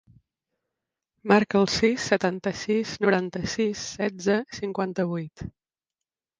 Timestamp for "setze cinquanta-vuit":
3.93-5.49